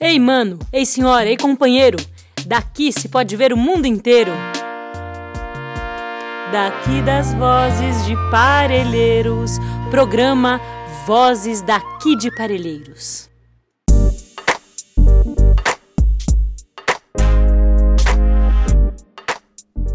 [0.00, 1.98] Ei, mano, ei, senhora, ei, companheiro,
[2.46, 4.30] daqui se pode ver o mundo inteiro.
[6.52, 9.58] Daqui das vozes de Parelheiros,
[9.90, 10.60] programa
[11.04, 13.28] Vozes daqui de Parelheiros.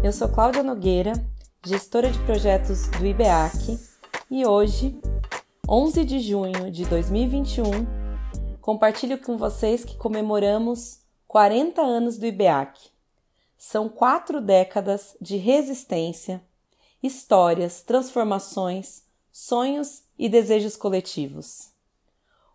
[0.02, 1.14] Eu sou Cláudia Nogueira,
[1.64, 3.78] gestora de projetos do IBEAC,
[4.30, 4.94] e hoje,
[5.66, 8.03] 11 de junho de 2021,
[8.64, 12.88] compartilho com vocês que comemoramos 40 anos do IBEAC.
[13.58, 16.42] São quatro décadas de resistência,
[17.02, 21.72] histórias, transformações, sonhos e desejos coletivos.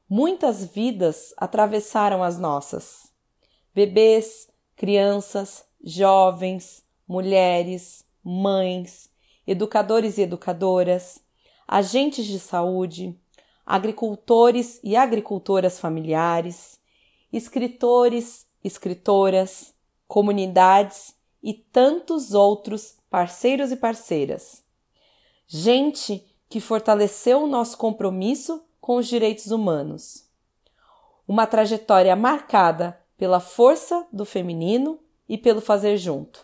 [0.09, 3.12] Muitas vidas atravessaram as nossas.
[3.76, 9.12] Bebês, crianças, jovens, mulheres, mães,
[9.45, 11.20] educadores e educadoras,
[11.67, 13.16] agentes de saúde,
[13.70, 16.80] agricultores e agricultoras familiares,
[17.32, 19.76] escritores, escritoras,
[20.08, 24.64] comunidades e tantos outros parceiros e parceiras.
[25.45, 30.28] Gente que fortaleceu o nosso compromisso com os direitos humanos.
[31.28, 36.44] Uma trajetória marcada pela força do feminino e pelo fazer junto.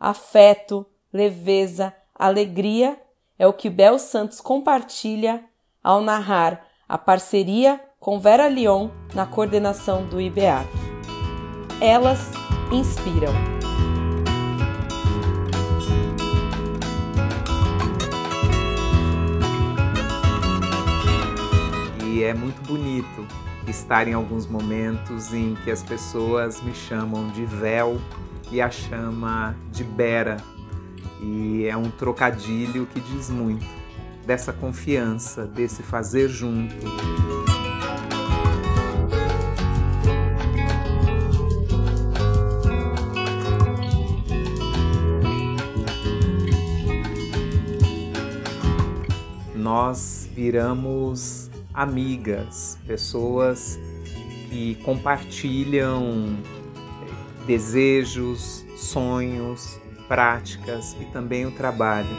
[0.00, 3.00] Afeto, leveza, alegria
[3.38, 5.48] é o que Bel Santos compartilha
[5.88, 10.68] ao narrar a parceria com Vera Lyon na coordenação do IBEAC.
[11.80, 12.30] Elas
[12.70, 13.32] inspiram.
[22.04, 23.26] E é muito bonito
[23.66, 27.98] estar em alguns momentos em que as pessoas me chamam de véu
[28.52, 30.36] e a chama de Bera.
[31.22, 33.77] E é um trocadilho que diz muito
[34.28, 36.76] dessa confiança, desse fazer junto.
[49.54, 53.80] Nós viramos amigas, pessoas
[54.50, 56.36] que compartilham
[57.46, 62.14] desejos, sonhos, práticas e também o trabalho.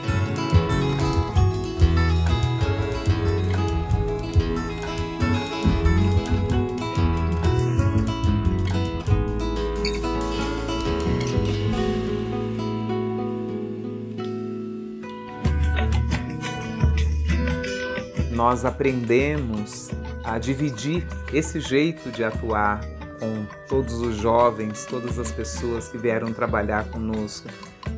[18.39, 19.91] Nós aprendemos
[20.23, 22.79] a dividir esse jeito de atuar
[23.19, 27.49] com todos os jovens, todas as pessoas que vieram trabalhar conosco,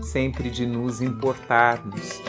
[0.02, 2.20] sempre de nos importarmos.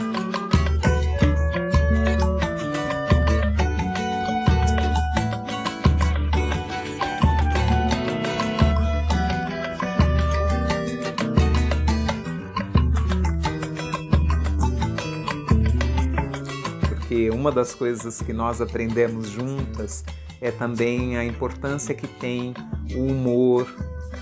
[17.22, 20.04] Porque uma das coisas que nós aprendemos juntas
[20.40, 22.52] é também a importância que tem
[22.96, 23.72] o humor,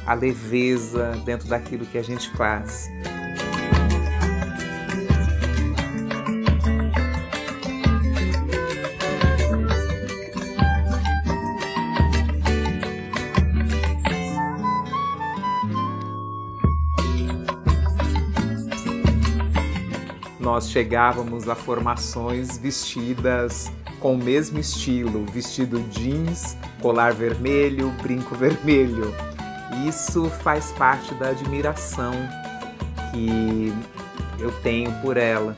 [0.06, 2.90] a leveza dentro daquilo que a gente faz.
[20.52, 29.14] Nós chegávamos a formações vestidas com o mesmo estilo, vestido jeans, colar vermelho, brinco vermelho.
[29.86, 32.10] Isso faz parte da admiração
[33.12, 33.72] que
[34.40, 35.54] eu tenho por ela.